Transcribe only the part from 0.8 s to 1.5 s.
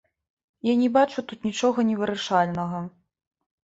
не бачу тут